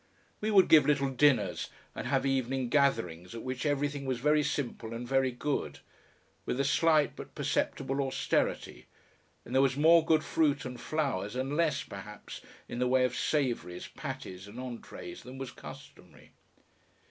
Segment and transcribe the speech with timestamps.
[0.39, 4.95] We would give little dinners and have evening gatherings at which everything was very simple
[4.95, 5.77] and very good,
[6.43, 8.87] with a slight but perceptible austerity,
[9.45, 13.15] and there was more good fruit and flowers and less perhaps in the way of
[13.15, 16.31] savouries, patties and entrees than was customary.